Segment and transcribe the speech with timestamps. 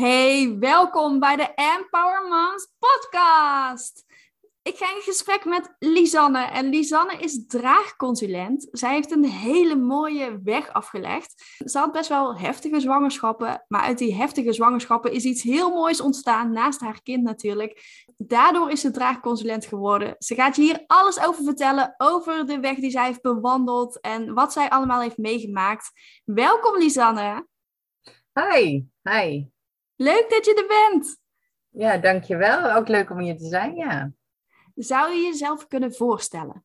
[0.00, 4.04] Hey, welkom bij de Empower Moms podcast.
[4.62, 8.68] Ik ga in gesprek met Lisanne en Lisanne is draagconsulent.
[8.72, 11.56] Zij heeft een hele mooie weg afgelegd.
[11.64, 16.00] Ze had best wel heftige zwangerschappen, maar uit die heftige zwangerschappen is iets heel moois
[16.00, 18.04] ontstaan, naast haar kind natuurlijk.
[18.16, 20.14] Daardoor is ze draagconsulent geworden.
[20.18, 24.34] Ze gaat je hier alles over vertellen, over de weg die zij heeft bewandeld en
[24.34, 25.90] wat zij allemaal heeft meegemaakt.
[26.24, 27.46] Welkom Lisanne.
[28.32, 29.44] Hi, hi.
[30.02, 31.18] Leuk dat je er bent.
[31.68, 32.72] Ja, dankjewel.
[32.72, 34.12] Ook leuk om hier te zijn, ja.
[34.74, 36.64] Zou je jezelf kunnen voorstellen?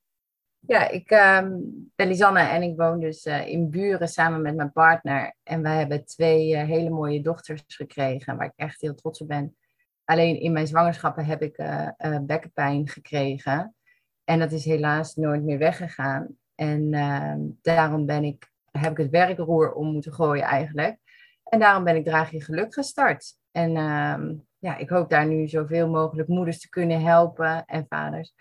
[0.59, 4.71] Ja, ik um, ben Lisanne en ik woon dus uh, in Buren samen met mijn
[4.71, 5.35] partner.
[5.43, 9.27] En wij hebben twee uh, hele mooie dochters gekregen, waar ik echt heel trots op
[9.27, 9.55] ben.
[10.03, 11.89] Alleen in mijn zwangerschappen heb ik uh,
[12.21, 13.75] bekkenpijn gekregen.
[14.23, 16.37] En dat is helaas nooit meer weggegaan.
[16.55, 20.97] En ehm, daarom ben ik, heb ik het werkroer om moeten gooien eigenlijk.
[21.55, 23.37] En daarom ben ik Draag je Geluk gestart.
[23.51, 28.33] En ehm, ja, ik hoop daar nu zoveel mogelijk moeders te kunnen helpen en vaders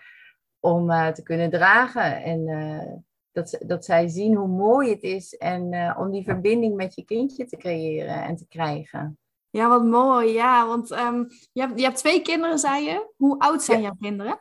[0.59, 2.23] om uh, te kunnen dragen.
[2.23, 2.93] En uh,
[3.31, 7.05] dat, dat zij zien hoe mooi het is en uh, om die verbinding met je
[7.05, 9.17] kindje te creëren en te krijgen.
[9.49, 10.33] Ja, wat mooi.
[10.33, 13.13] Ja, want um, je, hebt, je hebt twee kinderen, zei je.
[13.17, 13.83] Hoe oud zijn ja.
[13.83, 14.39] jouw kinderen?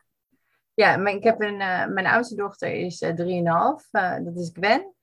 [0.75, 1.57] Ja, mijn, ik heb een,
[1.93, 3.13] mijn oudste dochter is 3,5.
[4.25, 4.94] dat is Gwen.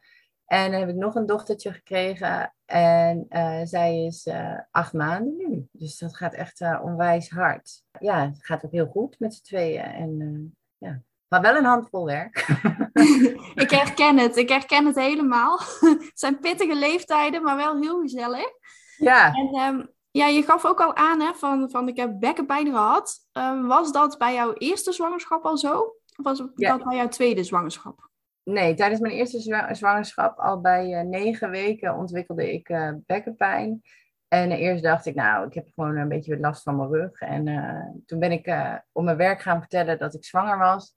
[0.51, 2.53] En dan heb ik nog een dochtertje gekregen.
[2.65, 5.67] En uh, zij is uh, acht maanden nu.
[5.71, 7.83] Dus dat gaat echt uh, onwijs hard.
[7.99, 9.83] Ja, het gaat ook heel goed met z'n tweeën.
[9.83, 12.47] En ja, maar wel een handvol werk.
[13.63, 14.37] ik herken het.
[14.37, 15.59] Ik herken het helemaal.
[16.09, 18.49] het zijn pittige leeftijden, maar wel heel gezellig.
[18.97, 19.33] Ja.
[19.33, 23.19] En um, ja, je gaf ook al aan hè, van, van ik heb bekkenpijn gehad.
[23.33, 25.79] Um, was dat bij jouw eerste zwangerschap al zo?
[26.15, 26.77] Of was dat ja.
[26.77, 28.09] bij jouw tweede zwangerschap?
[28.43, 33.81] Nee, tijdens mijn eerste zwangerschap, al bij uh, negen weken, ontwikkelde ik uh, bekkenpijn.
[34.27, 37.21] En eerst dacht ik, nou, ik heb gewoon een beetje last van mijn rug.
[37.21, 38.55] En uh, toen ben ik
[38.91, 40.95] op mijn werk gaan vertellen dat ik zwanger was.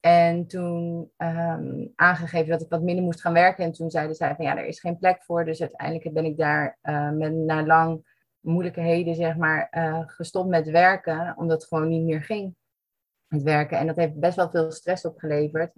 [0.00, 3.64] En toen um, aangegeven dat ik wat minder moest gaan werken.
[3.64, 5.44] En toen zeiden zij van, ja, er is geen plek voor.
[5.44, 6.78] Dus uiteindelijk ben ik daar
[7.14, 8.06] met, na lang
[8.40, 9.68] moeilijkheden, zeg maar,
[10.06, 11.34] gestopt met werken.
[11.36, 12.54] Omdat het gewoon niet meer ging,
[13.28, 13.78] het werken.
[13.78, 15.72] En dat heeft best wel veel stress opgeleverd.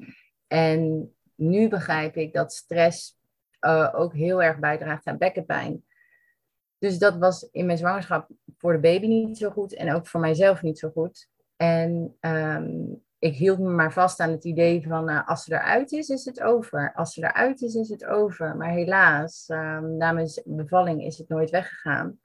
[0.53, 3.19] En nu begrijp ik dat stress
[3.61, 5.85] uh, ook heel erg bijdraagt aan bekkenpijn.
[6.79, 10.21] Dus dat was in mijn zwangerschap voor de baby niet zo goed en ook voor
[10.21, 11.29] mijzelf niet zo goed.
[11.57, 15.93] En um, ik hield me maar vast aan het idee van uh, als ze eruit
[15.93, 16.93] is, is het over.
[16.95, 18.57] Als ze eruit is, is het over.
[18.57, 22.21] Maar helaas, um, na mijn bevalling is het nooit weggegaan.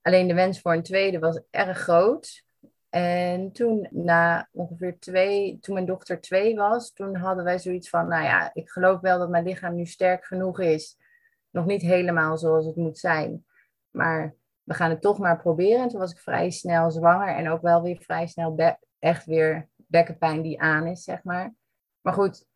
[0.00, 2.44] Alleen de wens voor een tweede was erg groot.
[2.92, 8.08] En toen, na ongeveer twee, toen mijn dochter twee was, toen hadden wij zoiets van,
[8.08, 10.98] nou ja, ik geloof wel dat mijn lichaam nu sterk genoeg is.
[11.50, 13.46] Nog niet helemaal zoals het moet zijn.
[13.90, 15.82] Maar we gaan het toch maar proberen.
[15.82, 19.68] En toen was ik vrij snel zwanger en ook wel weer vrij snel echt weer
[19.76, 21.54] bekkenpijn die aan is, zeg maar.
[22.00, 22.46] Maar goed,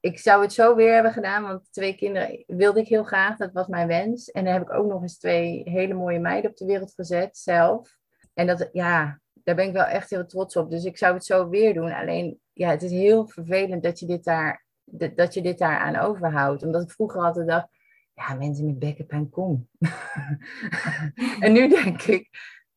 [0.00, 3.36] ik zou het zo weer hebben gedaan, want twee kinderen wilde ik heel graag.
[3.36, 4.30] Dat was mijn wens.
[4.30, 7.36] En dan heb ik ook nog eens twee hele mooie meiden op de wereld gezet,
[7.36, 7.96] zelf.
[8.32, 10.70] En dat, ja, daar ben ik wel echt heel trots op.
[10.70, 11.92] Dus ik zou het zo weer doen.
[11.92, 14.64] Alleen, ja, het is heel vervelend dat je dit daar,
[15.14, 16.62] dat je dit daar aan overhoudt.
[16.62, 17.68] Omdat ik vroeger altijd dacht,
[18.14, 19.68] ja, mensen met bekkenpijn, kom.
[21.40, 22.28] en nu denk ik,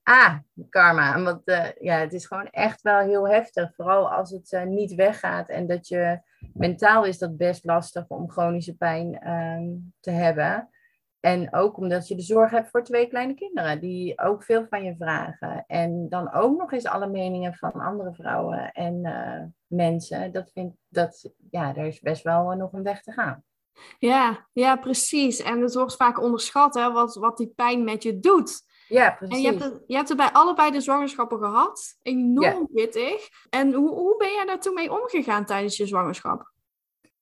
[0.03, 0.35] ah,
[0.69, 1.21] karma.
[1.21, 3.75] Want uh, ja, het is gewoon echt wel heel heftig.
[3.75, 5.49] Vooral als het uh, niet weggaat.
[5.49, 6.21] En dat je,
[6.53, 10.69] mentaal is dat best lastig om chronische pijn um, te hebben.
[11.19, 14.83] En ook omdat je de zorg hebt voor twee kleine kinderen, die ook veel van
[14.83, 15.63] je vragen.
[15.67, 20.31] En dan ook nog eens alle meningen van andere vrouwen en uh, mensen.
[20.31, 23.43] Dat vind dat, ja, daar is best wel uh, nog een weg te gaan.
[23.99, 25.41] Ja, ja, precies.
[25.41, 28.65] En het wordt vaak onderschat, hè, wat, wat die pijn met je doet.
[28.87, 29.35] Ja, precies.
[29.35, 31.97] En je hebt, het, je hebt het bij allebei de zwangerschappen gehad.
[32.01, 32.83] Enorm ja.
[32.83, 33.29] pittig.
[33.49, 36.51] En hoe, hoe ben jij daar toen mee omgegaan tijdens je zwangerschap?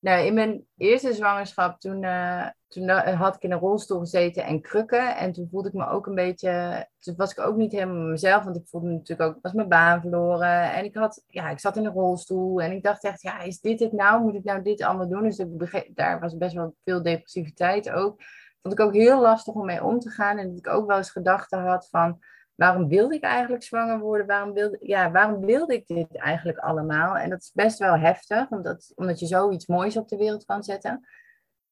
[0.06, 4.62] Nou, in mijn eerste zwangerschap, toen, uh, toen had ik in een rolstoel gezeten en
[4.62, 5.18] krukken.
[5.18, 8.44] En toen voelde ik me ook een beetje, toen was ik ook niet helemaal mezelf,
[8.44, 10.74] want ik voelde me natuurlijk ook, was mijn baan verloren.
[10.74, 13.60] En ik had, ja, ik zat in een rolstoel en ik dacht echt, ja, is
[13.60, 14.22] dit het nou?
[14.22, 15.24] Moet ik nou dit allemaal doen?
[15.24, 15.46] Dus
[15.94, 18.22] daar was best wel veel depressiviteit ook.
[18.62, 20.38] Vond ik ook heel lastig om mee om te gaan.
[20.38, 22.20] En dat ik ook wel eens gedachten had van,
[22.56, 24.28] waarom wilde ik eigenlijk zwanger worden?
[24.28, 27.18] Waarom wilde, ja, waarom wilde ik dit eigenlijk allemaal?
[27.18, 30.64] En dat is best wel heftig, omdat, omdat je zoiets moois op de wereld kan
[30.64, 31.08] zetten.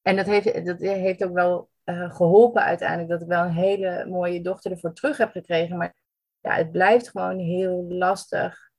[0.02, 4.06] En dat heeft, dat heeft ook wel uh, geholpen uiteindelijk, dat ik wel een hele
[4.08, 5.76] mooie dochter ervoor terug heb gekregen.
[5.76, 5.94] Maar
[6.40, 8.70] ja, het blijft gewoon heel lastig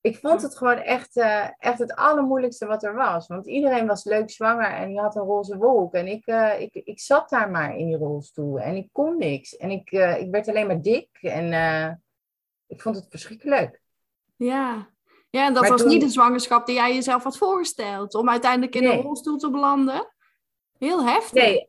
[0.00, 3.26] ik vond het gewoon echt, eh, echt het allermoeilijkste wat er was.
[3.26, 5.94] Want iedereen was leuk zwanger en die had een roze wolk.
[5.94, 9.56] En ik, uh, ik, ik zat daar maar in die rolstoel en ik kon niks.
[9.56, 12.00] En ik, uh, ik werd alleen maar dik en
[12.66, 13.80] ik vond het verschrikkelijk.
[14.36, 14.88] Ja,
[15.30, 18.14] ja en dat was niet de zwangerschap die jij jezelf had voorgesteld.
[18.14, 18.92] Om uiteindelijk in nee.
[18.92, 20.12] een rolstoel te belanden.
[20.78, 21.42] Heel heftig.
[21.42, 21.66] Nee,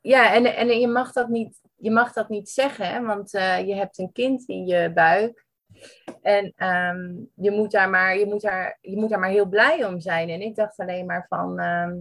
[0.00, 3.98] ja, en, en je, mag dat niet, je mag dat niet zeggen, want je hebt
[3.98, 5.48] een kind in je buik.
[6.22, 9.84] En ehm, je, moet daar maar, je, moet daar, je moet daar maar heel blij
[9.84, 10.28] om zijn.
[10.28, 11.98] En ik dacht alleen maar van, ehm,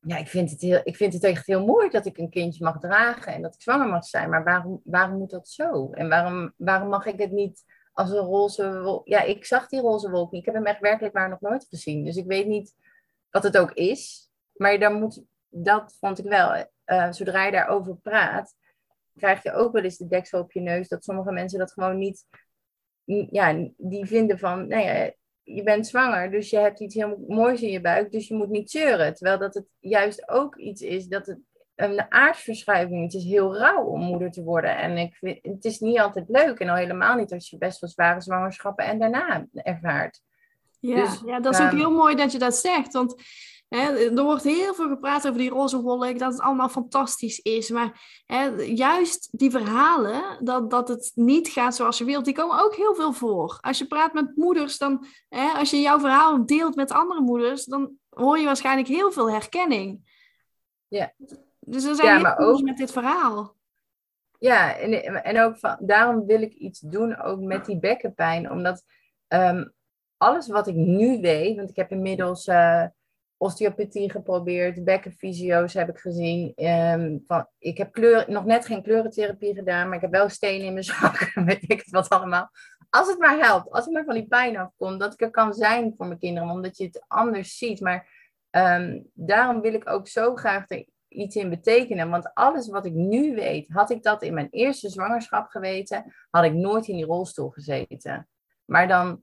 [0.00, 2.64] ja, ik vind, het heel, ik vind het echt heel mooi dat ik een kindje
[2.64, 4.30] mag dragen en dat ik zwanger mag zijn.
[4.30, 5.90] Maar waarom, waarom moet dat zo?
[5.90, 9.08] En waarom, waarom mag ik het niet als een roze wolk?
[9.08, 10.40] Ja, ik zag die roze wolk niet.
[10.40, 12.04] Ik heb hem echt werkelijk maar nog nooit gezien.
[12.04, 12.74] Dus ik weet niet
[13.30, 14.30] wat het ook is.
[14.52, 18.54] Maar dan moet, dat vond ik wel, uh, zodra je daarover praat,
[19.16, 21.98] krijg je ook wel eens de deksel op je neus dat sommige mensen dat gewoon
[21.98, 22.24] niet
[23.30, 25.10] ja, die vinden van, nou ja,
[25.42, 28.48] je bent zwanger, dus je hebt iets heel moois in je buik, dus je moet
[28.48, 29.14] niet zeuren.
[29.14, 31.38] Terwijl dat het juist ook iets is dat het
[31.76, 34.78] een aardverschuiving Het is heel rauw om moeder te worden.
[34.78, 36.58] En ik vind, het is niet altijd leuk.
[36.58, 40.22] En al helemaal niet als je best wel zware zwangerschappen en daarna ervaart.
[40.80, 42.92] Ja, dus, ja dat is ook ehm, heel mooi dat je dat zegt.
[42.92, 43.14] Want
[43.68, 47.70] er wordt heel veel gepraat over die roze wolk, dat het allemaal fantastisch is.
[47.70, 48.00] Maar
[48.66, 52.94] juist die verhalen, dat, dat het niet gaat zoals je wilt, die komen ook heel
[52.94, 53.58] veel voor.
[53.60, 55.06] Als je praat met moeders, dan,
[55.54, 60.14] als je jouw verhaal deelt met andere moeders, dan hoor je waarschijnlijk heel veel herkenning.
[60.88, 61.12] Ja.
[61.60, 63.54] Dus er zijn ja, heel veel met dit verhaal.
[64.38, 68.50] Ja, en, en ook van, daarom wil ik iets doen ook met die bekkenpijn.
[68.50, 68.84] Omdat
[69.28, 69.64] ehm,
[70.16, 72.46] alles wat ik nu weet, want ik heb inmiddels...
[72.46, 72.84] Uh,
[73.36, 76.52] osteopathie geprobeerd, bekkenfysio's heb ik gezien.
[76.56, 80.66] Um, van, ik heb kleur, nog net geen kleurentherapie gedaan, maar ik heb wel stenen
[80.66, 82.50] in mijn zak, weet ik het wat allemaal.
[82.90, 85.54] Als het maar helpt, als ik maar van die pijn afkom, dat ik er kan
[85.54, 87.80] zijn voor mijn kinderen, omdat je het anders ziet.
[87.80, 88.08] Maar
[88.50, 92.10] um, daarom wil ik ook zo graag er iets in betekenen.
[92.10, 96.44] Want alles wat ik nu weet, had ik dat in mijn eerste zwangerschap geweten, had
[96.44, 98.28] ik nooit in die rolstoel gezeten.
[98.64, 99.22] Maar dan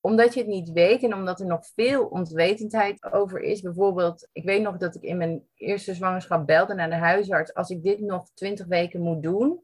[0.00, 3.60] omdat je het niet weet en omdat er nog veel ontwetendheid over is.
[3.60, 7.54] Bijvoorbeeld, ik weet nog dat ik in mijn eerste zwangerschap belde naar de huisarts.
[7.54, 9.62] Als ik dit nog twintig weken moet doen,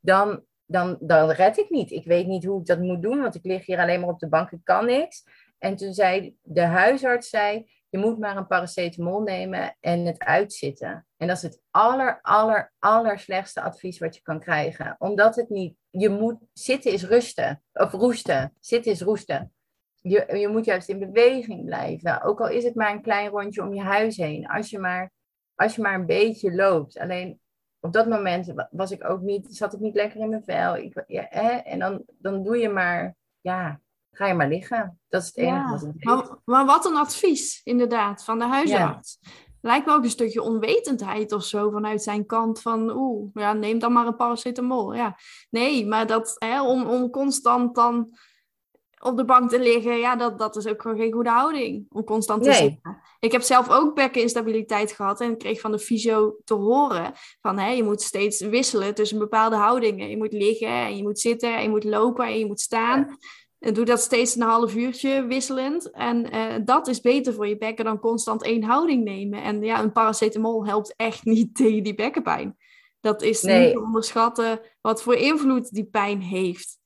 [0.00, 1.90] dan, dan, dan red ik niet.
[1.90, 4.18] Ik weet niet hoe ik dat moet doen, want ik lig hier alleen maar op
[4.18, 5.24] de bank, ik kan niks.
[5.58, 11.06] En toen zei de huisarts, zei, je moet maar een paracetamol nemen en het uitzitten.
[11.16, 14.96] En dat is het aller, aller, aller slechtste advies wat je kan krijgen.
[14.98, 18.54] Omdat het niet, je moet, zitten is rusten, of roesten.
[18.60, 19.52] Zitten is roesten
[20.00, 22.22] je, je moet juist in beweging blijven.
[22.22, 24.46] Ook al is het maar een klein rondje om je huis heen.
[24.48, 25.10] Als je maar,
[25.54, 26.98] als je maar een beetje loopt.
[26.98, 27.40] Alleen
[27.80, 30.76] op dat moment was ik ook niet, zat ik niet lekker in mijn vel.
[30.76, 31.48] Ik, ja, hè?
[31.50, 33.80] En dan, dan doe je maar, ja,
[34.12, 35.00] ga je maar liggen.
[35.08, 39.18] Dat is het enige wat ik maar, maar, wat een advies, inderdaad, van de huisarts.
[39.60, 43.78] Lijkt me ook een stukje onwetendheid of zo vanuit zijn kant van, oeh, ja, neem
[43.78, 44.94] dan maar een paracetamol.
[44.94, 45.16] Ja,
[45.50, 48.18] nee, maar dat, hè, om, om constant dan
[48.98, 52.04] op de bank te liggen, ja, dat, dat is ook gewoon geen goede houding om
[52.04, 53.00] constant te zitten.
[53.20, 57.70] Ik heb zelf ook bekkeninstabiliteit gehad en kreeg van de fysio te horen van hè,
[57.70, 60.10] je moet steeds wisselen tussen bepaalde houdingen.
[60.10, 63.18] Je moet liggen en je moet zitten en je moet lopen en je moet staan.
[63.58, 65.90] En doe dat steeds een half uurtje wisselend.
[65.90, 69.42] En uh, dat is beter voor je bekken dan constant één houding nemen.
[69.42, 72.56] En ja, een paracetamol helpt echt niet tegen die bekkenpijn.
[73.00, 76.77] Dat is niet te onderschatten wat voor invloed die pijn heeft.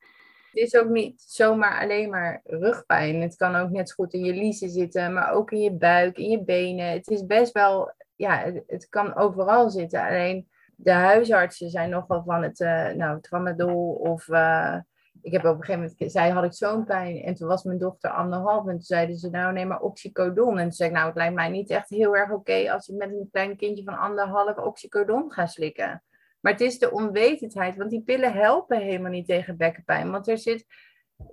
[0.52, 3.20] Het is ook niet zomaar alleen maar rugpijn.
[3.20, 6.18] Het kan ook net zo goed in je liezen zitten, maar ook in je buik,
[6.18, 6.90] in je benen.
[6.90, 10.06] Het is best wel, ja, het, kan overal zitten.
[10.06, 14.28] Alleen de huisartsen zijn nogal van het, uh, nou, tramadol of...
[14.28, 14.76] Uh,
[15.22, 17.22] ik heb op een gegeven moment, zei, had ik zo'n pijn.
[17.22, 18.66] En toen was mijn dochter anderhalf.
[18.66, 20.58] En toen zeiden ze, nou neem maar oxycodon.
[20.58, 22.96] En toen zei ik, nou het lijkt mij niet echt heel erg oké als ik
[22.96, 26.02] met een klein kindje van anderhalf oxycodon ga slikken.
[26.42, 30.10] Maar het is de onwetendheid, want die pillen helpen helemaal niet tegen bekkenpijn.
[30.10, 30.66] Want er zit,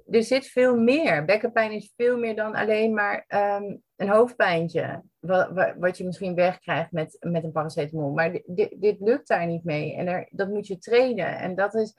[0.09, 1.25] er zit veel meer.
[1.25, 5.03] Bekkenpijn is veel meer dan alleen maar um, een hoofdpijntje.
[5.19, 8.11] Wat, wat, je misschien wegkrijgt met, met een paracetamol.
[8.11, 9.95] Maar dit, dit lukt daar niet mee.
[9.95, 11.37] En dat moet je trainen.
[11.37, 11.95] En dat is,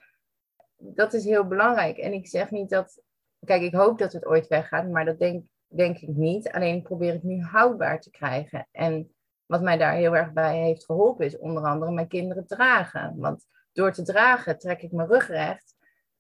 [0.77, 1.97] dat is heel belangrijk.
[1.97, 3.03] En ik zeg niet dat.
[3.45, 6.51] Kijk, ik hoop dat het ooit weggaat, maar dat denk, denk ik niet.
[6.53, 8.69] Alleen ik probeer het nu houdbaar te krijgen.
[8.73, 9.15] En
[9.51, 13.15] wat mij daar heel erg bij heeft geholpen is onder andere mijn kinderen dragen.
[13.17, 15.77] Want door te dragen trek ik mijn rug recht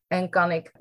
[0.07, 0.73] en kan ik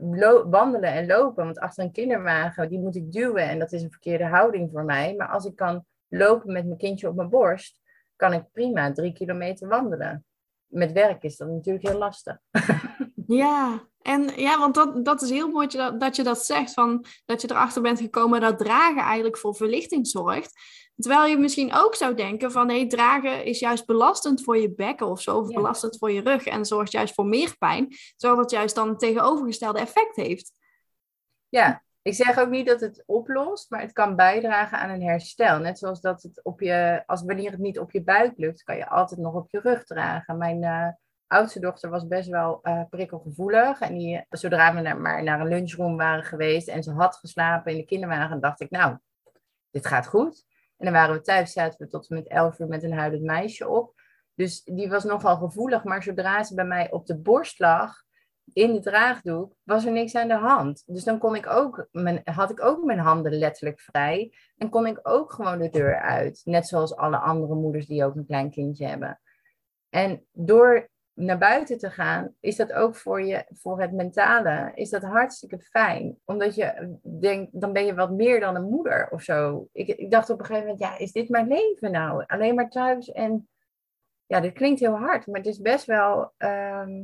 [0.50, 1.46] wandelen en lopen.
[1.46, 4.84] Want achter een kinderwagen, die moet ik duwen en dat is een verkeerde houding voor
[4.84, 5.15] mij.
[5.15, 7.82] Maar als ik kan lopen met mijn kindje op mijn borst,
[8.15, 10.25] kan ik prima drie kilometer wandelen.
[10.65, 12.38] Met werk is dat natuurlijk heel lastig.
[13.25, 17.06] Ja, En ja, want dat, dat is heel mooi dat, dat je dat zegt, van,
[17.25, 20.51] dat je erachter bent gekomen dat dragen eigenlijk voor verlichting zorgt.
[20.96, 25.08] Terwijl je misschien ook zou denken van, hé, dragen is juist belastend voor je bekken
[25.08, 28.51] of zo, of belastend voor je rug en zorgt juist voor meer pijn, terwijl dat
[28.51, 30.51] juist dan een tegenovergestelde effect heeft.
[31.50, 35.60] Ja, ik zeg ook niet dat het oplost, maar het kan bijdragen aan een herstel.
[35.60, 38.77] Net zoals dat het op je, als wanneer het niet op je buik lukt, kan
[38.77, 40.38] je altijd nog op je rug dragen.
[40.38, 40.88] Mijn uh,
[41.29, 43.79] oudste dochter was best wel uh, prikkelgevoelig.
[43.79, 47.71] En die, zodra we naar, maar naar een lunchroom waren geweest en ze had geslapen
[47.71, 48.98] in de kinderwagen, dacht ik, nou,
[49.71, 50.45] dit gaat goed.
[50.77, 53.67] En dan waren we thuis, zaten we tot met elf uur met een huilend meisje
[53.67, 53.93] op.
[54.33, 58.07] Dus die was nogal gevoelig, maar zodra ze bij mij op de borst lag,
[58.53, 60.83] in de draagdoek, was er niks aan de hand.
[60.86, 64.33] Dus dan kon ik ook mijn, had ik ook mijn handen letterlijk vrij.
[64.57, 66.41] En kon ik ook gewoon de deur uit.
[66.43, 69.21] Net zoals alle andere moeders die ook een klein kindje hebben.
[69.89, 74.89] En door naar buiten te gaan, is dat ook voor, je, voor het mentale, is
[74.89, 76.17] dat hartstikke fijn.
[76.25, 79.67] Omdat je denkt, dan ben je wat meer dan een moeder of zo.
[79.71, 82.23] Ik, ik dacht op een gegeven moment, ja, is dit mijn leven nou?
[82.27, 83.49] Alleen maar thuis en...
[84.25, 86.33] Ja, dit klinkt heel hard, maar het is best wel...
[86.38, 87.03] Ehm,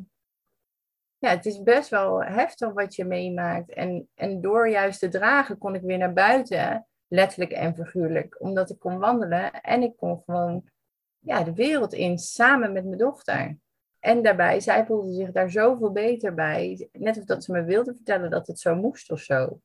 [1.18, 3.74] ja, het is best wel heftig wat je meemaakt.
[3.74, 8.70] En, en door juist te dragen kon ik weer naar buiten, letterlijk en figuurlijk, omdat
[8.70, 10.70] ik kon wandelen en ik kon gewoon
[11.20, 13.58] ja, de wereld in samen met mijn dochter.
[14.06, 16.90] En daarbij, zij voelde zich daar zoveel beter bij.
[16.92, 19.60] Net of dat ze me wilde vertellen dat het zo moest of zo.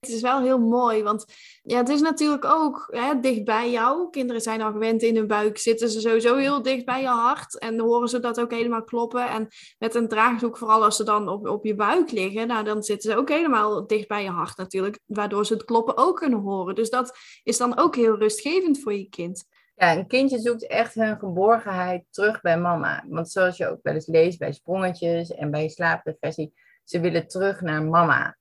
[0.00, 1.24] Het is wel heel mooi, want
[1.62, 4.10] ja, het is natuurlijk ook hè, dicht bij jou.
[4.10, 7.58] Kinderen zijn al gewend in hun buik, zitten ze sowieso heel dicht bij je hart.
[7.58, 9.28] En dan horen ze dat ook helemaal kloppen.
[9.28, 12.82] En met een draagdoek, vooral als ze dan op, op je buik liggen, nou, dan
[12.82, 14.98] zitten ze ook helemaal dicht bij je hart natuurlijk.
[15.06, 16.74] Waardoor ze het kloppen ook kunnen horen.
[16.74, 19.44] Dus dat is dan ook heel rustgevend voor je kind.
[19.74, 23.04] Ja, een kindje zoekt echt hun geborgenheid terug bij mama.
[23.08, 26.54] Want zoals je ook wel eens leest bij sprongetjes en bij slaapdepressie,
[26.84, 28.36] ze willen terug naar mama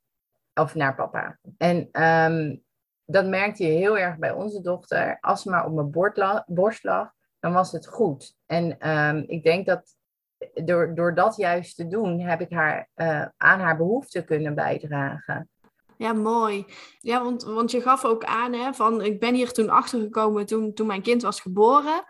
[0.54, 1.40] of naar papa.
[1.58, 2.64] En um,
[3.06, 5.18] dat merkte je heel erg bij onze dochter.
[5.20, 5.92] Als ze maar op mijn
[6.48, 8.38] borst lag, dan was het goed.
[8.46, 9.96] En um, ik denk dat
[10.54, 15.50] door, door dat juist te doen, heb ik haar uh, aan haar behoeften kunnen bijdragen.
[16.04, 16.66] Ja, mooi.
[17.00, 20.74] Ja, want, want je gaf ook aan hè, van ik ben hier toen achtergekomen toen,
[20.74, 22.04] toen mijn kind was geboren.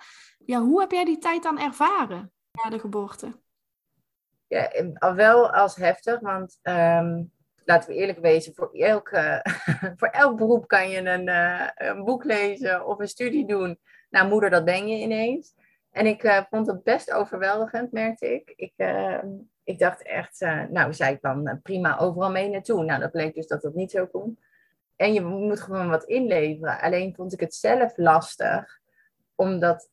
[0.46, 3.40] Ja, hoe heb jij die tijd dan ervaren na de geboorte?
[4.48, 4.72] Ja,
[5.16, 7.32] wel als heftig, want um,
[7.66, 9.10] laten we eerlijk wezen, voor elk,
[10.00, 13.80] voor elk beroep kan je een, uh, een, boek lezen of een studie doen.
[14.10, 15.54] Nou, moeder, dat ben je ineens.
[15.92, 18.54] En ik uh, vond het best overweldigend, merkte ik.
[18.56, 19.20] Ik, uh,
[19.64, 20.40] ik dacht echt,
[20.70, 22.84] nou, zei ik dan prima overal mee naartoe.
[22.84, 24.40] Nou, dat bleek dus dat dat niet zo kon.
[24.96, 26.82] En je moet gewoon wat inleveren.
[26.82, 28.80] Alleen vond ik het zelf lastig,
[29.36, 29.90] omdat,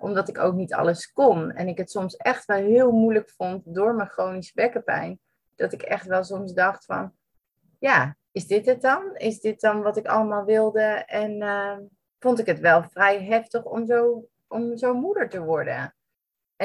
[0.00, 1.52] omdat ik ook niet alles kon.
[1.52, 5.18] En ik het soms echt wel heel moeilijk vond door mijn chronische bekkenpijn
[5.56, 7.12] dat ik echt wel soms dacht van,
[7.78, 9.16] ja, is dit het dan?
[9.16, 10.82] Is dit dan wat ik allemaal wilde?
[11.06, 11.76] En uh,
[12.18, 15.94] vond ik het wel vrij heftig om zo, om zo moeder te worden.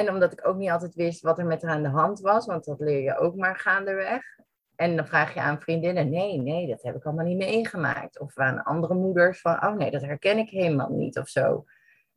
[0.00, 2.46] En omdat ik ook niet altijd wist wat er met haar aan de hand was,
[2.46, 4.22] want dat leer je ook maar gaandeweg.
[4.76, 8.20] En dan vraag je aan vriendinnen, nee, nee, dat heb ik allemaal niet meegemaakt.
[8.20, 11.64] Of aan andere moeders van, oh nee, dat herken ik helemaal niet of zo.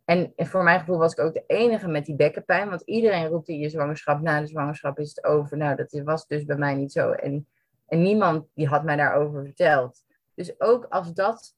[0.05, 2.69] En voor mijn gevoel was ik ook de enige met die bekkenpijn.
[2.69, 5.57] Want iedereen roept in je zwangerschap, na de zwangerschap is het over.
[5.57, 7.11] Nou, dat was dus bij mij niet zo.
[7.11, 7.47] En,
[7.87, 10.03] en niemand die had mij daarover verteld.
[10.35, 11.55] Dus ook als dat,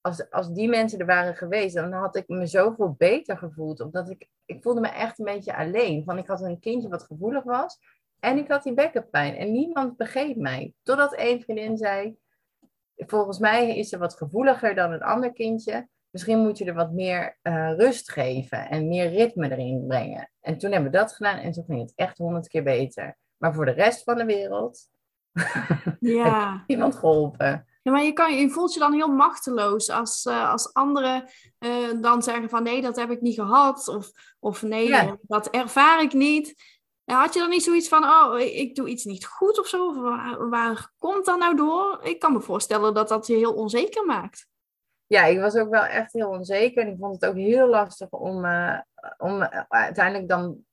[0.00, 3.80] als, als die mensen er waren geweest, dan had ik me zoveel beter gevoeld.
[3.80, 6.04] Omdat ik, ik voelde me echt een beetje alleen.
[6.04, 7.78] Van ik had een kindje wat gevoelig was.
[8.18, 9.36] En ik had die bekkenpijn.
[9.36, 10.74] En niemand begreep mij.
[10.82, 12.16] Totdat één vriendin zei,
[12.96, 16.92] volgens mij is ze wat gevoeliger dan een ander kindje misschien moet je er wat
[16.92, 20.30] meer uh, rust geven en meer ritme erin brengen.
[20.40, 23.16] En toen hebben we dat gedaan en toen ging het echt honderd keer beter.
[23.36, 24.88] Maar voor de rest van de wereld
[26.00, 26.52] ja.
[26.52, 27.66] heeft niemand geholpen.
[27.82, 31.24] Ja, maar je, kan, je voelt je dan heel machteloos als, uh, als anderen
[31.58, 33.88] uh, dan zeggen van nee, dat heb ik niet gehad.
[33.88, 35.16] Of, of nee, ja.
[35.22, 36.78] dat ervaar ik niet.
[37.04, 40.02] Had je dan niet zoiets van, oh, ik doe iets niet goed of zo?
[40.02, 42.00] Waar, waar komt dat nou door?
[42.02, 44.48] Ik kan me voorstellen dat dat je heel onzeker maakt
[45.10, 46.82] ja, ik was ook wel echt heel onzeker.
[46.82, 48.78] En ik vond het ook heel lastig om, uh,
[49.18, 50.64] om uiteindelijk dan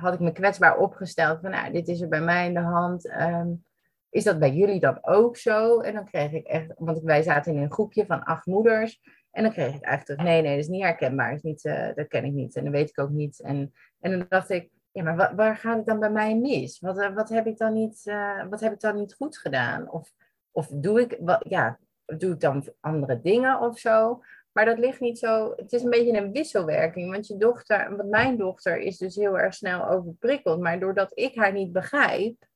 [0.00, 1.40] had ik me kwetsbaar opgesteld.
[1.40, 3.10] Van nou, dit is er bij mij in de hand.
[3.10, 3.64] Um,
[4.10, 5.80] is dat bij jullie dan ook zo?
[5.80, 9.00] En dan kreeg ik echt, want wij zaten in een groepje van acht moeders.
[9.30, 11.28] En dan kreeg ik eigenlijk nee, nee, dat is niet herkenbaar.
[11.28, 11.62] Dat, is niet,
[11.94, 13.40] dat ken ik niet en dat weet ik ook niet.
[13.40, 16.80] En, en dan dacht ik, ja, maar waar, waar gaat het dan bij mij mis?
[16.80, 18.12] Wat, wat, heb ik dan niet,
[18.50, 19.90] wat heb ik dan niet goed gedaan?
[19.90, 20.12] Of,
[20.50, 24.22] of doe ik, wat, ja, doe ik dan andere dingen of zo.
[24.52, 25.52] Maar dat ligt niet zo.
[25.56, 27.10] Het is een beetje een wisselwerking.
[27.12, 30.60] Want je dochter, want mijn dochter is dus heel erg snel overprikkeld.
[30.60, 32.46] Maar doordat ik haar niet begrijp,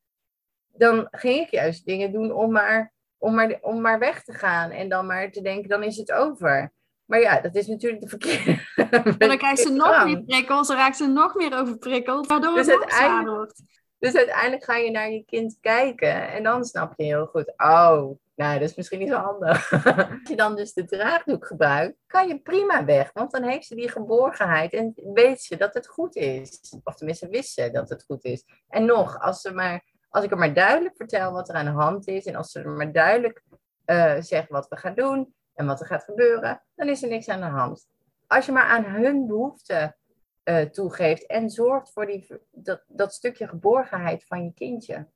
[0.76, 4.70] dan ging ik juist dingen doen om maar, om, maar, om maar weg te gaan.
[4.70, 6.72] En dan maar te denken, dan is het over.
[7.04, 8.62] Maar ja, dat is natuurlijk de verkeerde.
[9.18, 12.66] En dan krijgt ze nog meer prikkels, dan raakt ze nog meer overprikkeld, waardoor Dus
[12.66, 13.62] het nog zwaarder wordt.
[13.98, 18.18] Dus uiteindelijk ga je naar je kind kijken en dan snap je heel goed, oh,
[18.34, 19.72] nou, dat is misschien niet zo handig.
[19.96, 23.74] Als je dan dus de draagdoek gebruikt, kan je prima weg, want dan heeft ze
[23.74, 26.74] die geborgenheid en weet ze dat het goed is.
[26.84, 28.44] Of tenminste wist ze dat het goed is.
[28.68, 31.70] En nog, als, ze maar, als ik er maar duidelijk vertel wat er aan de
[31.70, 33.42] hand is en als ze maar duidelijk
[33.84, 37.28] eh zegt wat we gaan doen en wat er gaat gebeuren, dan is er niks
[37.28, 37.88] aan de hand.
[38.26, 39.96] Als je maar aan hun behoeften
[40.42, 45.08] eh, toegeeft en zorgt voor die, dat, dat stukje geborgenheid van je kindje.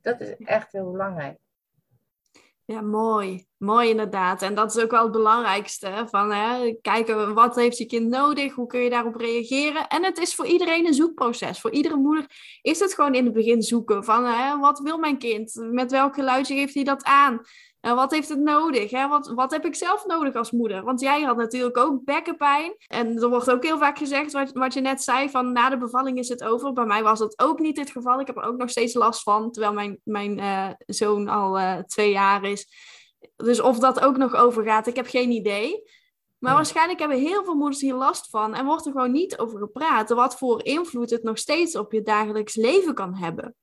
[0.00, 1.38] Dat is echt heel belangrijk.
[2.70, 3.46] Ja, mooi.
[3.56, 4.42] Mooi inderdaad.
[4.42, 6.06] En dat is ook wel het belangrijkste.
[6.10, 8.54] Van, hè, kijken, wat heeft je kind nodig?
[8.54, 9.88] Hoe kun je daarop reageren?
[9.88, 11.60] En het is voor iedereen een zoekproces.
[11.60, 12.26] Voor iedere moeder
[12.62, 14.04] is het gewoon in het begin zoeken.
[14.04, 15.54] Van, hè, wat wil mijn kind?
[15.70, 17.40] Met welk geluidje geeft hij dat aan?
[17.80, 18.90] En wat heeft het nodig?
[18.90, 19.08] Hè?
[19.08, 20.84] Wat, wat heb ik zelf nodig als moeder?
[20.84, 22.74] Want jij had natuurlijk ook bekkenpijn.
[22.86, 25.78] En er wordt ook heel vaak gezegd, wat, wat je net zei, van na de
[25.78, 26.72] bevalling is het over.
[26.72, 28.20] Bij mij was dat ook niet het geval.
[28.20, 31.78] Ik heb er ook nog steeds last van, terwijl mijn, mijn eh, zoon al eh,
[31.78, 32.66] twee jaar is.
[33.36, 35.82] Dus of dat ook nog overgaat, ik heb geen idee.
[36.38, 36.56] Maar Ja.
[36.56, 40.10] waarschijnlijk hebben heel veel moeders hier last van en wordt er gewoon niet over gepraat.
[40.10, 43.54] Wat voor invloed het nog steeds op je dagelijks leven kan hebben.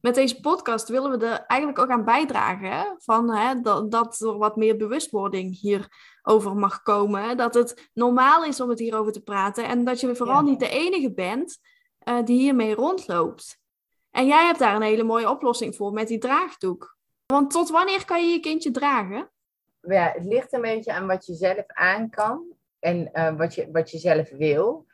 [0.00, 2.70] Met deze podcast willen we er eigenlijk ook aan bijdragen.
[2.72, 2.84] Hè?
[2.98, 7.36] Van, hè, dat, dat er wat meer bewustwording hierover mag komen.
[7.36, 9.64] Dat het normaal is om het hierover te praten.
[9.64, 10.42] En dat je vooral Ja.
[10.50, 11.58] niet de enige bent
[11.98, 13.58] eh, die hiermee rondloopt.
[14.10, 16.96] En jij hebt daar een hele mooie oplossing voor met die draagdoek.
[17.26, 19.30] Want tot wanneer kan je je kindje dragen?
[19.80, 22.44] Ja, het ligt een beetje aan wat je zelf aan kan
[22.78, 24.86] en eh, wat, je, wat je zelf wil.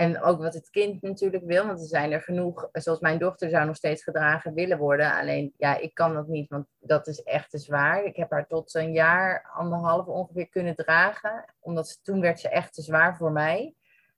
[0.00, 3.50] En ook wat het kind natuurlijk wil, want er zijn er genoeg, zoals mijn dochter
[3.50, 5.12] zou nog steeds gedragen willen worden.
[5.12, 8.04] Alleen, ja, ik kan dat niet, want dat is echt te zwaar.
[8.04, 12.74] Ik heb haar tot een jaar, anderhalf ongeveer kunnen dragen, omdat toen werd ze echt
[12.74, 13.74] te zwaar voor mij.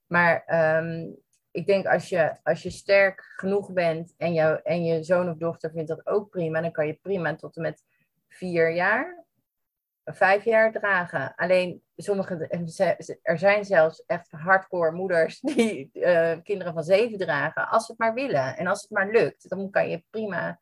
[0.07, 1.11] Maar ehm,
[1.51, 5.37] ik denk als je, als je sterk genoeg bent en, jou, en je zoon of
[5.37, 7.83] dochter vindt dat ook prima, dan kan je prima tot en met
[8.27, 9.22] vier jaar,
[10.05, 11.35] vijf jaar dragen.
[11.35, 12.47] Alleen sommige,
[13.21, 18.01] er zijn zelfs echt hardcore moeders die eh, kinderen van zeven dragen, als ze het
[18.01, 18.57] maar willen.
[18.57, 20.59] En als het maar lukt, dan kan je prima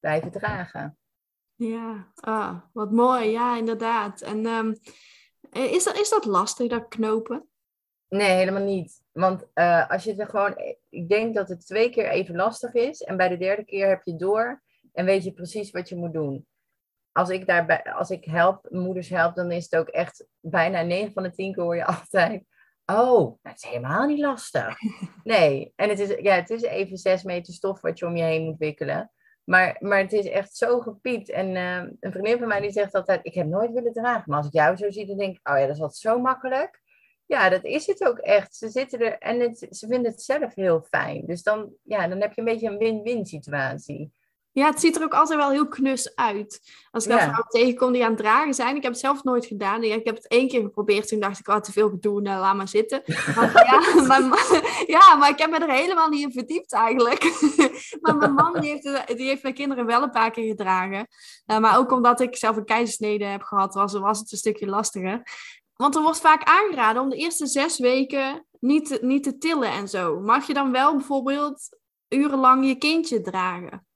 [0.00, 0.96] blijven dragen.
[1.54, 3.30] Ja, ah, wat mooi.
[3.30, 4.20] Ja, inderdaad.
[4.20, 4.74] En ehm,
[5.50, 7.46] is, dat, is dat lastig, dat knopen?
[8.08, 9.02] Nee, helemaal niet.
[9.12, 10.54] Want eh, als je het er gewoon,
[10.88, 13.02] ik denk dat het twee keer even lastig is.
[13.02, 16.12] En bij de derde keer heb je door en weet je precies wat je moet
[16.12, 16.46] doen.
[17.12, 21.12] Als ik daarbij, als ik help, moeders help, dan is het ook echt bijna 9
[21.12, 22.44] van de 10 keer hoor je altijd.
[22.86, 24.76] Oh, dat is helemaal niet lastig.
[25.24, 28.22] Nee, en het is, ja, het is even 6 meter stof wat je om je
[28.22, 29.10] heen moet wikkelen.
[29.44, 31.30] Maar, maar het is echt zo gepiept.
[31.30, 34.24] En eh, een vriendin van mij die zegt altijd, ik heb nooit willen dragen.
[34.26, 36.20] Maar als ik jou zo zie, dan denk ik, oh ja, dat is altijd zo
[36.20, 36.80] makkelijk.
[37.26, 38.56] Ja, dat is het ook echt.
[38.56, 41.26] Ze zitten er en het, ze vinden het zelf heel fijn.
[41.26, 44.12] Dus dan, ja, dan heb je een beetje een win-win situatie.
[44.54, 46.60] Ja, het ziet er ook altijd wel heel knus uit.
[46.90, 47.24] Als ik dan Ja.
[47.24, 48.76] vrouwen tegenkom die aan het dragen zijn.
[48.76, 49.82] Ik heb het zelf nooit gedaan.
[49.82, 51.08] Ik heb het één keer geprobeerd.
[51.08, 52.20] Toen dacht ik, oh, te veel gedoe.
[52.20, 53.02] Nou, laat maar zitten.
[53.36, 53.52] Maar,
[53.96, 57.22] ja, mijn ma- ja, maar ik heb me er helemaal niet in verdiept eigenlijk.
[58.00, 61.06] maar mijn man die heeft, het- die heeft mijn kinderen wel een paar keer gedragen.
[61.46, 64.66] Eh, maar ook omdat ik zelf een keizersnede heb gehad, was, was het een stukje
[64.66, 65.22] lastiger.
[65.76, 69.70] Want er wordt vaak aangeraden om de eerste zes weken niet, te- niet te tillen
[69.70, 70.20] en zo.
[70.20, 73.86] Mag je dan wel bijvoorbeeld urenlang je kindje dragen?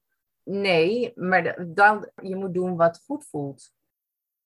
[0.49, 3.71] Nee, maar dan, je moet doen wat goed voelt.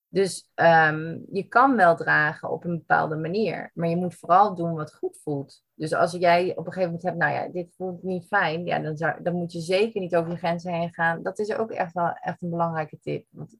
[0.08, 4.74] Dus ehm, je kan wel dragen op een bepaalde manier, maar je moet vooral doen
[4.74, 5.64] wat goed voelt.
[5.74, 8.78] Dus als jij op een gegeven moment hebt, nou ja, dit voelt niet fijn, ja,
[8.78, 11.22] dan, dan moet je zeker niet over je grenzen heen gaan.
[11.22, 13.26] Dat is ook echt wel echt een belangrijke tip.
[13.30, 13.56] Want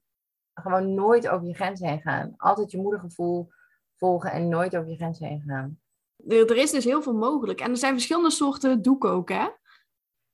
[0.53, 2.33] gewoon nooit over je grenzen heen gaan.
[2.37, 3.49] Altijd je moedergevoel
[3.97, 5.79] volgen en nooit over je grenzen heen gaan.
[6.27, 7.59] Er, er is dus heel veel mogelijk.
[7.59, 9.47] En er zijn verschillende soorten doeken ook, hè?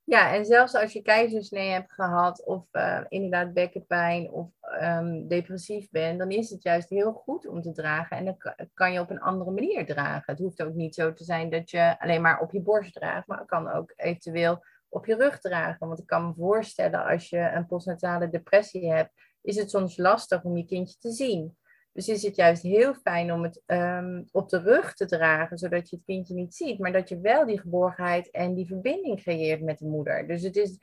[0.10, 5.89] Ja, en zelfs als je keizersnee hebt gehad of eh, inderdaad bekkenpijn of ehm, depressief
[5.89, 8.17] bent, dan is het juist heel goed om te dragen.
[8.17, 10.24] En dan ka- kan je op een andere manier dragen.
[10.34, 13.28] Het hoeft ook niet zo te zijn dat je alleen maar op je borst draagt,
[13.28, 15.88] maar het kan ook eventueel op je rug dragen.
[15.88, 20.43] Want ik kan me voorstellen als je een postnatale depressie hebt, is het soms lastig
[20.43, 21.58] om je kindje te zien.
[21.91, 25.89] Dus is het juist heel fijn om het ehm, op de rug te dragen, zodat
[25.89, 29.62] je het kindje niet ziet, maar dat je wel die geborgenheid en die verbinding creëert
[29.62, 30.28] met de moeder.
[30.28, 30.78] Dus, het is,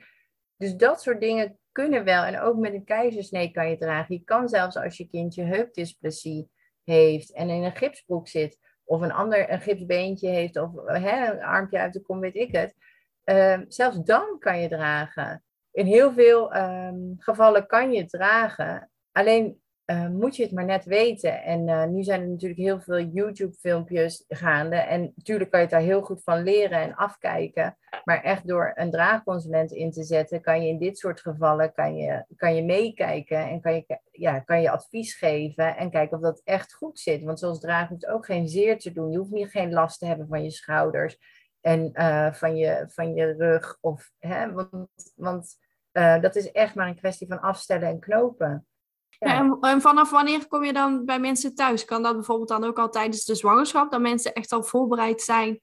[0.57, 2.23] dus dat soort dingen kunnen wel.
[2.23, 4.15] En ook met een keizersnee kan je dragen.
[4.15, 6.49] Je kan zelfs als je kindje heupdysplasie
[6.83, 11.79] heeft en in een gipsbroek zit, of een ander een gipsbeentje heeft, of een armpje
[11.79, 12.75] uit de kom, weet ik het.
[13.23, 15.43] ehm, zelfs dan kan je dragen.
[15.71, 18.91] in heel veel ehm, gevallen kan je dragen.
[19.11, 21.43] Alleen uh, moet je het maar net weten.
[21.43, 24.75] En uh, nu zijn er natuurlijk heel veel YouTube-filmpjes gaande.
[24.75, 27.77] En natuurlijk kan je het daar heel goed van leren en afkijken.
[28.03, 31.95] Maar echt door een draagconsument in te zetten, kan je in dit soort gevallen kan
[31.95, 36.23] je, kan je meekijken en kan je, ja, kan je advies geven en kijken of
[36.23, 37.23] dat echt goed zit.
[37.23, 39.11] Want zoals dragen hoeft ook geen zeer te doen.
[39.11, 41.17] Je hoeft niet geen last te hebben van je schouders
[41.61, 43.77] en uh, van, je, van je rug.
[43.81, 45.65] Of, hè, want want
[46.21, 48.67] dat is echt maar een kwestie van afstellen en knopen.
[49.19, 49.57] Ja.
[49.61, 51.85] En, vanaf wanneer kom je dan bij mensen thuis?
[51.85, 55.59] Kan dat bijvoorbeeld dan ook al tijdens de zwangerschap, dat mensen echt al voorbereid zijn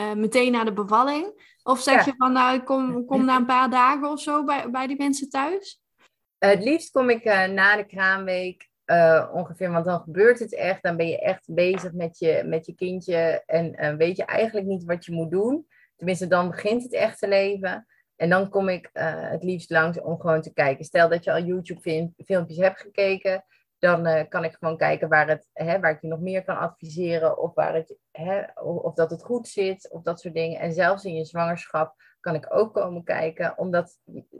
[0.00, 1.54] uh, meteen na de bevalling?
[1.62, 4.70] Of zeg je van nou, ik kom, kom na een paar dagen of zo bij,
[4.70, 5.80] bij die mensen thuis?
[6.38, 10.82] het liefst kom ik uh, na de kraamweek uh, ongeveer, want dan gebeurt het echt.
[10.82, 14.84] Dan ben je echt bezig met je, met je kindje en weet je eigenlijk niet
[14.84, 15.66] wat je moet doen.
[15.96, 17.86] Tenminste, dan begint het echte leven.
[18.16, 20.84] En dan kom ik uh, het liefst langs om gewoon te kijken.
[20.84, 23.44] Stel dat je al YouTube-filmpjes hebt gekeken,
[23.78, 26.58] dan uh, kan ik gewoon kijken waar, het, hè, waar ik je nog meer kan
[26.58, 27.38] adviseren.
[27.38, 30.60] Of, waar het, hè, of, dat het goed zit, of dat soort dingen.
[30.60, 33.98] En zelfs in je zwangerschap kan ik ook komen kijken om, dat,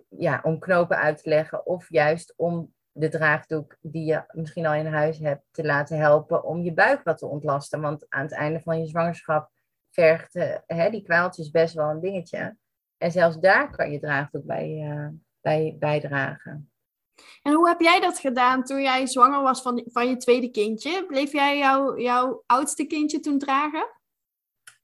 [0.09, 1.67] ja, om knopen uit te leggen.
[1.67, 6.45] Of juist om de draagdoek die je misschien al in huis hebt te laten helpen
[6.45, 7.81] om je buik wat te ontlasten.
[7.81, 9.51] Want aan het einde van je zwangerschap
[9.91, 12.57] vergt uh, hè, die kwaaltjes best wel een dingetje.
[12.99, 15.09] En zelfs daar kan je draagdoek bij, uh,
[15.41, 16.71] bij bijdragen.
[17.43, 21.07] En hoe heb jij dat gedaan toen jij zwanger was van, van je tweede kindje?
[21.07, 23.87] Bleef jij jou, jouw oudste kindje toen dragen?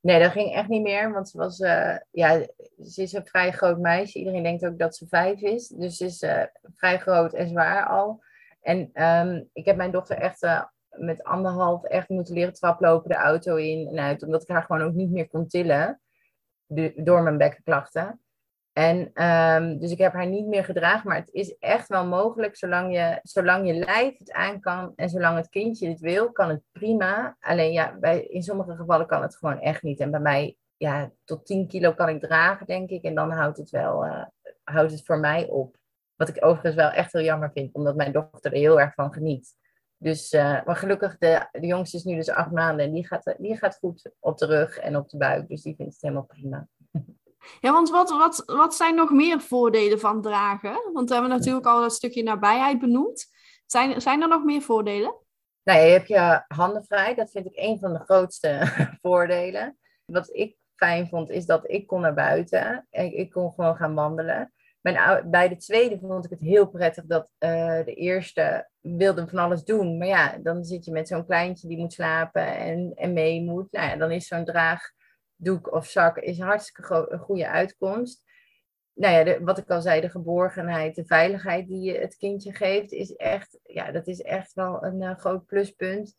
[0.00, 2.46] Nee, dat ging echt niet meer, want ze, was, uh, ja,
[2.84, 4.18] ze is een vrij groot meisje.
[4.18, 5.68] Iedereen denkt ook dat ze vijf is.
[5.68, 6.42] Dus ze is uh,
[6.74, 8.22] vrij groot en zwaar al.
[8.60, 13.16] En um, ik heb mijn dochter echt uh, met anderhalf echt moeten leren traplopen de
[13.16, 14.22] auto in en uit.
[14.22, 16.00] Omdat ik haar gewoon ook niet meer kon tillen
[16.96, 18.20] door mijn bekkenklachten.
[18.72, 22.56] En um, dus ik heb haar niet meer gedragen, maar het is echt wel mogelijk,
[22.56, 26.48] zolang je, zolang je lijf het aan kan en zolang het kindje het wil, kan
[26.48, 27.36] het prima.
[27.40, 30.00] Alleen ja, bij, in sommige gevallen kan het gewoon echt niet.
[30.00, 33.02] En bij mij, ja, tot 10 kilo kan ik dragen, denk ik.
[33.02, 34.24] En dan houdt het wel, uh,
[34.64, 35.76] houdt het voor mij op.
[36.16, 39.12] Wat ik overigens wel echt heel jammer vind, omdat mijn dochter er heel erg van
[39.12, 39.54] geniet.
[40.02, 43.34] Dus, uh, maar gelukkig, de, de jongste is nu dus acht maanden en die gaat,
[43.38, 45.48] die gaat goed op de rug en op de buik.
[45.48, 46.68] Dus die vindt het helemaal prima.
[47.60, 50.90] Ja, want wat, wat, wat zijn nog meer voordelen van dragen?
[50.92, 53.26] Want we hebben natuurlijk al dat stukje nabijheid benoemd.
[53.66, 55.14] Zijn, zijn er nog meer voordelen?
[55.62, 57.14] Nou, je hebt je handen vrij.
[57.14, 58.60] Dat vind ik een van de grootste
[59.02, 59.78] voordelen.
[60.04, 62.86] Wat ik fijn vond, is dat ik kon naar buiten.
[62.90, 64.52] En ik kon gewoon gaan wandelen.
[65.24, 69.64] Bij de tweede vond ik het heel prettig dat uh, de eerste wilde van alles
[69.64, 69.98] doen.
[69.98, 73.72] Maar ja, dan zit je met zo'n kleintje die moet slapen en, en mee moet.
[73.72, 78.24] Nou ja, dan is zo'n draagdoek of zak is een hartstikke een goede uitkomst.
[78.94, 82.54] Nou ja, de, wat ik al zei, de geborgenheid, de veiligheid die je het kindje
[82.54, 86.16] geeft, is echt, ja, dat is echt wel een uh, groot pluspunt.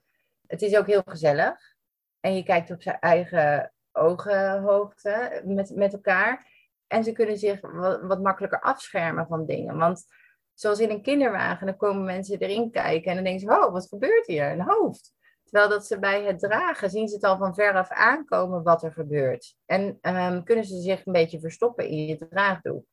[0.47, 1.75] Het is ook heel gezellig.
[2.19, 6.52] En je kijkt op zijn eigen ogenhoogte met, met elkaar.
[6.87, 7.61] En ze kunnen zich
[8.01, 9.77] wat, makkelijker afschermen van dingen.
[9.77, 10.05] Want
[10.53, 13.87] zoals in een kinderwagen, dan komen mensen erin kijken en dan denken ze, oh, wat
[13.87, 14.51] gebeurt hier?
[14.51, 15.13] Een hoofd.
[15.43, 18.91] Terwijl dat ze bij het dragen zien ze het al van veraf aankomen wat er
[18.91, 19.55] gebeurt.
[19.65, 22.85] En um, kunnen ze zich een beetje verstoppen in je draagdoek.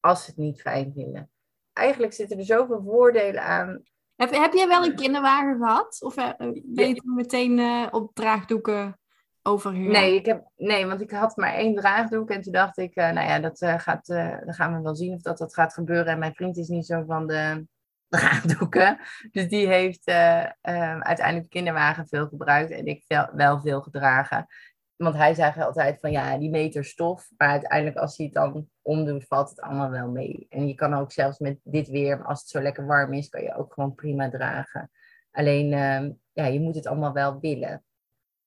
[0.00, 1.30] Als ze het niet fijn vinden.
[1.72, 3.82] Eigenlijk zitten er zoveel voordelen aan.
[4.16, 5.98] Heb, heb jij wel een kinderwagen gehad?
[6.02, 6.30] Of uh,
[6.64, 9.00] ben je meteen uh, op draagdoeken
[9.90, 12.30] Nee, ik heb, nee, want ik had maar één draagdoek.
[12.30, 14.96] En toen dacht ik, uh, nou ja, dat uh, gaat, uh, dan gaan we wel
[14.96, 16.12] zien of dat, dat gaat gebeuren.
[16.12, 17.66] En mijn vriend is niet zo van de
[18.08, 18.98] draagdoeken.
[19.30, 22.70] Dus die heeft uiteindelijk de kinderwagen veel gebruikt.
[22.70, 24.46] En ik veel, wel veel gedragen.
[24.96, 27.30] Want hij zei altijd van, ja, die meter stof.
[27.36, 30.46] Maar uiteindelijk als hij het dan omdoet, valt het allemaal wel mee.
[30.48, 33.42] En je kan ook zelfs met dit weer, als het zo lekker warm is, kan
[33.42, 34.90] je ook gewoon prima dragen.
[35.30, 37.84] Alleen, ehm, ja, je moet het allemaal wel willen.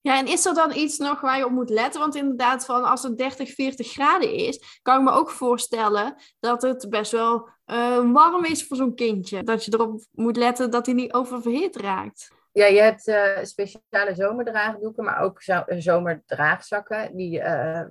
[0.06, 2.00] Ja, en is er dan iets nog waar je op moet letten?
[2.00, 6.62] Want inderdaad, van als het 30, 40 graden is, kan ik me ook voorstellen dat
[6.62, 9.44] het best wel uh, warm is voor zo'n kindje.
[9.44, 12.32] Dat je erop moet letten dat hij niet oververhit raakt.
[12.52, 17.16] Ja, je hebt uh, speciale zomerdraagdoeken, maar ook zo zomerdraagzakken.
[17.16, 17.82] Die, uh,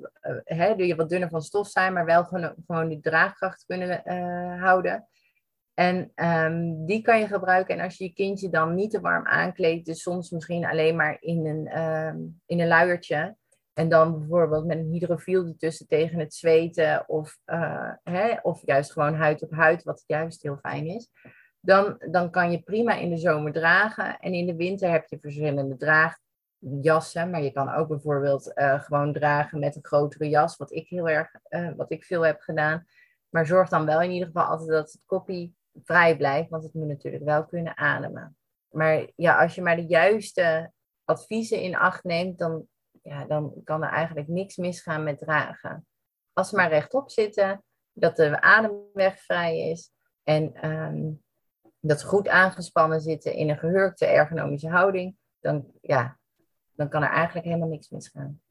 [0.44, 4.02] hè, die wat dunner van stof zijn, maar wel gewoon, gewoon die draagkracht kunnen
[4.58, 5.08] houden.
[5.74, 7.78] En um, die kan je gebruiken.
[7.78, 11.16] En als je je kindje dan niet te warm aankleedt, dus soms misschien alleen maar
[11.20, 13.36] in een, um, in een luiertje.
[13.72, 17.08] En dan bijvoorbeeld met een hydrofiel ertussen tegen het zweten.
[17.08, 21.10] Of, uh, hè, of juist gewoon huid op huid, wat juist heel fijn is.
[21.60, 24.18] Dan, dan kan je prima in de zomer dragen.
[24.18, 27.30] En in de winter heb je verschillende draagjassen.
[27.30, 30.56] Maar je kan ook bijvoorbeeld uh, gewoon dragen met een grotere jas.
[30.56, 32.86] Wat ik heel erg, uh, wat ik veel heb gedaan
[33.28, 36.74] Maar zorg dan wel in ieder geval altijd dat het koppie vrij blijft, want het
[36.74, 38.36] moet natuurlijk wel kunnen ademen.
[38.68, 40.72] Maar ja, als je maar de juiste
[41.04, 42.66] adviezen in acht neemt, dan,
[43.02, 45.86] ja, dan kan er eigenlijk niks misgaan met dragen.
[46.32, 49.90] Als ze maar rechtop zitten, dat de ademweg vrij is
[50.22, 51.12] en ehm,
[51.80, 56.18] dat ze goed aangespannen zitten in een gehurkte ergonomische houding, dan, ja,
[56.74, 58.42] dan kan er eigenlijk helemaal niks misgaan.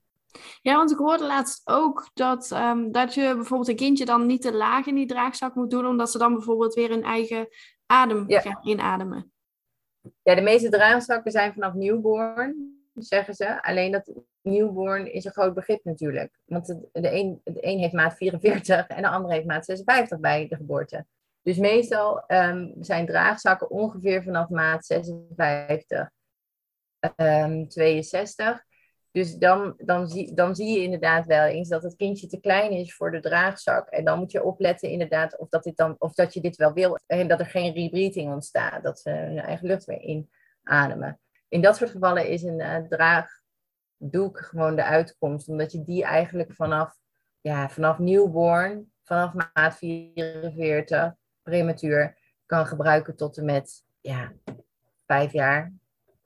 [0.62, 4.41] Ja, want ik hoorde laatst ook dat, um, dat je bijvoorbeeld een kindje dan niet
[4.41, 7.48] te laag in die draagzak moet doen, omdat ze dan bijvoorbeeld weer hun eigen
[7.86, 9.32] adem gaan inademen.
[10.22, 13.63] Ja, de meeste draagzakken zijn vanaf newborn, zeggen ze.
[13.63, 16.39] Alleen dat newborn is een groot begrip natuurlijk.
[16.46, 20.48] Want de een, de een heeft maat 44 en de ander heeft maat 56 bij
[20.48, 21.06] de geboorte.
[21.41, 26.10] Dus meestal um, zijn draagzakken ongeveer vanaf maat 56,
[27.15, 28.65] um, 62.
[29.13, 32.71] Dus dan, dan, zie, dan zie je inderdaad wel eens dat het kindje te klein
[32.71, 33.89] is voor de draagzak.
[33.89, 36.73] En dan moet je opletten inderdaad of dat, dit dan, of dat je dit wel
[36.73, 36.99] wil.
[37.06, 38.84] En dat er geen rebreathing ontstaat.
[38.84, 40.26] Dat ze hun eigen lucht weer
[40.63, 41.19] inademen.
[41.47, 45.49] In dat soort gevallen is een uh, draagdoek gewoon de uitkomst.
[45.49, 46.95] Omdat je die eigenlijk vanaf,
[47.41, 54.34] ja, vanaf newborn, vanaf maat 44, prematuur, kan gebruiken tot en met ja,
[55.06, 55.73] vijf jaar.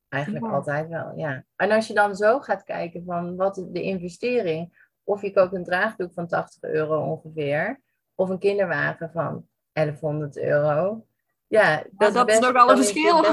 [0.09, 1.43] Eigenlijk altijd wel, ja.
[1.55, 5.63] En als je dan zo gaat kijken van wat de investering, of je koopt een
[5.63, 7.81] draagdoek van 80 euro ongeveer,
[8.15, 11.05] of een kinderwagen van 1100 euro.
[11.47, 13.25] Ja, dat, dat is, nogal een verschil.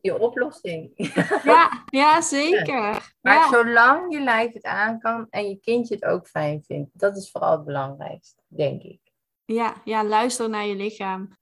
[0.00, 0.92] Je oplossing.
[1.44, 3.14] Ja, ja zeker.
[3.20, 7.16] Maar zolang je lijf het aan kan en je kindje het ook fijn vindt, dat
[7.16, 9.00] is vooral het belangrijkste, denk ik.
[9.44, 11.36] Ja, ja luister naar je lichaam.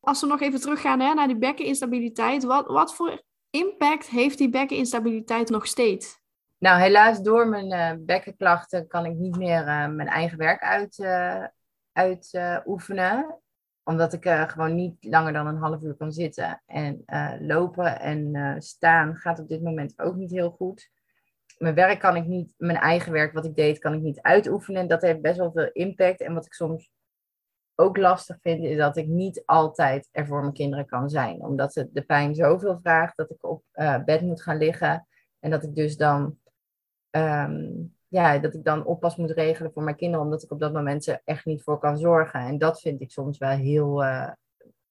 [0.00, 3.22] Als we nog even teruggaan hè, naar die bekkeninstabiliteit, wat, wat voor
[3.54, 6.22] impact heeft die bekkeninstabiliteit nog steeds?
[6.58, 11.52] Nou, helaas door mijn uh, bekkenklachten kan ik niet meer uh, mijn eigen werk uitoefenen.
[11.92, 13.40] Uit, uh, oefenen,
[13.82, 16.62] omdat ik gewoon niet langer dan een half uur kan zitten.
[16.66, 17.04] En
[17.40, 20.90] lopen en staan gaat op dit moment ook niet heel goed.
[21.58, 24.88] Mijn werk kan ik niet, mijn eigen werk wat ik deed, kan ik niet uitoefenen.
[24.88, 26.20] Dat heeft best wel veel impact.
[26.20, 26.90] En wat ik soms
[27.74, 31.42] ook lastig vind, is dat ik niet altijd er voor mijn kinderen kan zijn.
[31.42, 35.06] Omdat het de pijn zoveel vraagt dat ik op uh, bed moet gaan liggen.
[35.38, 36.38] En dat ik dus dan,
[37.10, 40.72] um, ja, dat ik dan oppas moet regelen voor mijn kinderen, omdat ik op dat
[40.72, 42.40] moment er echt niet voor kan zorgen.
[42.40, 44.32] En dat vind ik soms wel heel, uh,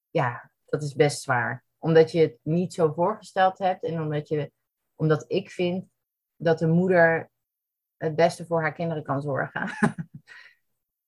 [0.10, 1.63] ja, dat is best zwaar.
[1.78, 4.52] Omdat je het niet zo voorgesteld hebt en omdat, je,
[4.96, 5.86] omdat ik vind
[6.36, 7.32] dat de moeder
[7.98, 9.69] het beste voor haar kinderen kan zorgen.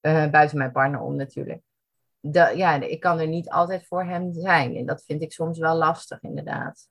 [0.02, 1.62] Uh, buiten mijn partner om natuurlijk.
[2.32, 4.76] Ja, ik kan er niet altijd voor hem zijn.
[4.76, 6.90] En dat vind ik soms wel lastig, inderdaad.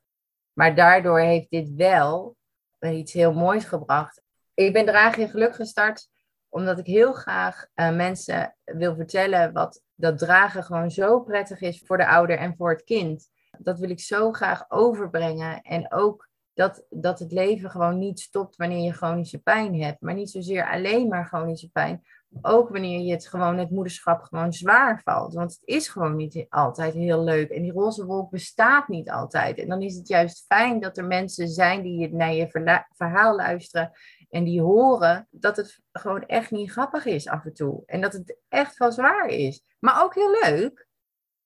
[0.52, 2.36] Maar daardoor heeft dit wel
[2.80, 4.22] iets heel moois gebracht.
[4.54, 6.08] Ik ben Draag in Geluk gestart
[6.54, 11.82] omdat ik heel graag uh, mensen wil vertellen wat dat dragen gewoon zo prettig is
[11.84, 13.28] voor de ouder en voor het kind.
[13.58, 15.62] Dat wil ik zo graag overbrengen.
[15.62, 20.00] En ook dat, dat het leven gewoon niet stopt wanneer je chronische pijn hebt.
[20.00, 22.02] Maar niet zozeer alleen maar chronische pijn,
[22.42, 25.34] ook wanneer je het gewoon, het moederschap gewoon zwaar valt.
[25.34, 27.50] Want het is gewoon niet altijd heel leuk.
[27.50, 29.58] En die roze wolk bestaat niet altijd.
[29.58, 33.90] En dan is het juist fijn dat er mensen zijn die naar je verhaal luisteren.
[34.30, 37.82] En die horen dat het gewoon echt niet grappig is af en toe.
[37.86, 39.64] En dat het echt wel zwaar is.
[39.78, 40.86] Maar ook heel leuk.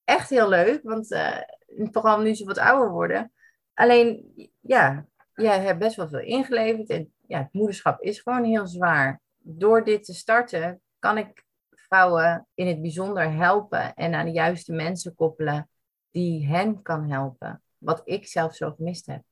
[0.05, 0.81] Echt heel leuk.
[0.83, 3.33] Want uh, vooral nu ze wat ouder worden.
[3.75, 6.89] Alleen, ja, jij hebt best wel veel ingeleverd.
[6.89, 12.49] En ja, het moederschap is gewoon heel zwaar door dit te starten, kan ik vrouwen
[12.55, 15.71] in het bijzonder helpen en aan de juiste mensen koppelen
[16.11, 17.63] die hen kan helpen.
[17.79, 19.23] Wat ik zelf zo gemist heb.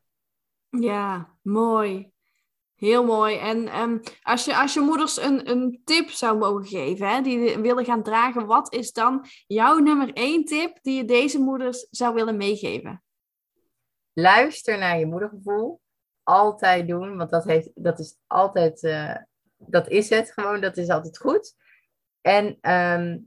[0.68, 2.10] Ja, mooi.
[2.74, 3.36] Heel mooi.
[3.36, 7.58] En um, als, je, als je moeders een, een tip zou mogen geven, hè, die
[7.58, 12.14] willen gaan dragen, wat is dan jouw nummer één tip die je deze moeders zou
[12.14, 13.02] willen meegeven?
[14.12, 15.80] Luister naar je moedergevoel.
[16.22, 19.16] Altijd doen, want dat, heeft, dat is altijd uh,
[19.56, 21.54] dat is het gewoon, dat is altijd goed.
[22.20, 23.18] En ehm,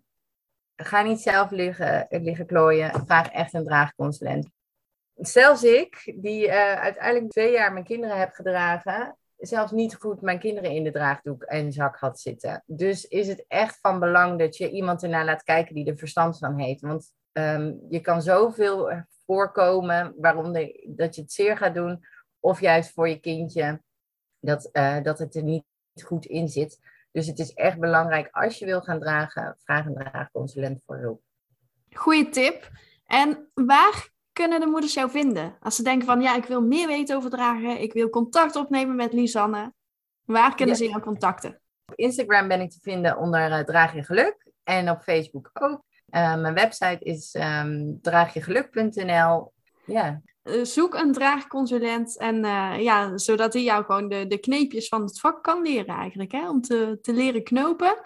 [0.76, 4.50] ga niet zelf liggen, liggen klooien, vraag echt een draagconsulent.
[5.14, 10.40] Zelfs ik, die uh, uiteindelijk twee jaar mijn kinderen heb gedragen, zelfs niet goed mijn
[10.40, 12.64] kinderen in de draagdoek en zak had zitten.
[12.66, 16.38] Dus is het echt van belang dat je iemand ernaar laat kijken die er verstand
[16.38, 16.82] van heeft.
[16.82, 18.92] Want um, je kan zoveel
[19.26, 20.54] voorkomen waarom
[20.86, 22.06] dat je het zeer gaat doen,
[22.40, 23.82] of juist voor je kindje
[24.40, 24.70] dat,
[25.04, 26.80] dat het er niet goed in zit.
[27.12, 31.22] Dus het is echt belangrijk als je wil gaan dragen, vraag een draagconsulent voor hulp.
[31.92, 32.70] Goeie tip.
[33.06, 35.58] En waar kunnen de moeders jou vinden?
[35.60, 38.96] Als ze denken van ja, ik wil meer weten over dragen, ik wil contact opnemen
[38.96, 39.74] met Lisanne.
[40.26, 41.62] Waar kunnen ze jou contacten?
[41.86, 44.52] Op Instagram ben ik te vinden onder uh, Draag je Geluk.
[44.64, 45.84] En op Facebook ook.
[46.06, 49.54] Eh, mijn website is um, draagjegeluk.nl.
[49.86, 50.22] Ja.
[50.64, 52.36] Zoek een draagconsulent en
[52.82, 56.50] ja, zodat hij jou gewoon de, de kneepjes van het vak kan leren eigenlijk, hè,
[56.50, 58.02] om te, te leren knopen.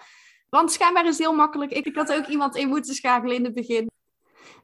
[0.48, 1.72] Want schijnbaar is heel makkelijk.
[1.72, 3.90] Ik had ook iemand in moeten schakelen in het begin.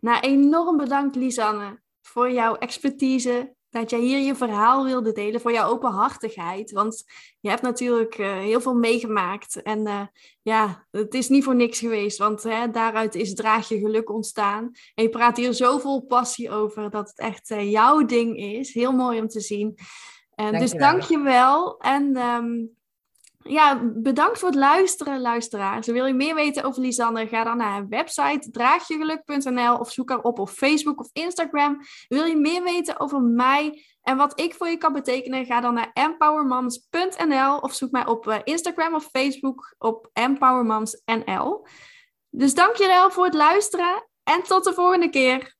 [0.00, 5.52] Nou, enorm bedankt Lisanne voor jouw expertise, dat jij hier je verhaal wilde delen, voor
[5.52, 6.70] jouw openhartigheid.
[6.70, 7.04] Want
[7.40, 9.62] je hebt natuurlijk uh, heel veel meegemaakt.
[9.62, 10.02] En uh,
[10.42, 14.70] ja, het is niet voor niks geweest, want hè, daaruit is Draag je Geluk ontstaan.
[14.94, 18.74] En je praat hier zo vol passie over dat het echt uh, jouw ding is.
[18.74, 19.78] Heel mooi om te zien.
[20.34, 21.78] En dus dank je wel.
[21.78, 22.78] En um,
[23.42, 25.86] ja, bedankt voor het luisteren, luisteraars.
[25.86, 27.26] Wil je meer weten over Lisanne?
[27.26, 31.78] Ga dan naar haar website draagjegeluk.nl of zoek haar op op Facebook of Instagram.
[32.08, 35.46] Wil je meer weten over mij en wat ik voor je kan betekenen?
[35.46, 41.66] Ga dan naar empowermoms.nl of zoek mij op eh, Instagram of Facebook op empowermoms.nl.
[42.30, 45.58] Dus dank je wel voor het luisteren en tot de volgende keer.